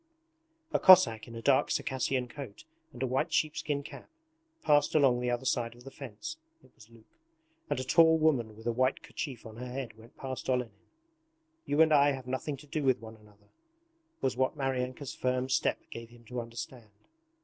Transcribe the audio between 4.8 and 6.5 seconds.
along the other side of the fence